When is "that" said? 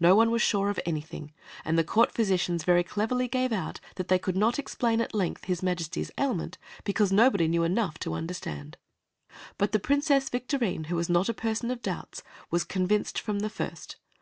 3.96-4.08